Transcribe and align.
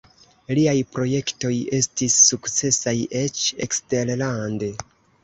Liaj 0.59 0.73
projektoj 0.93 1.51
estis 1.79 2.15
sukcesaj 2.29 2.95
eĉ 3.21 3.43
eksterlande. 3.67 4.71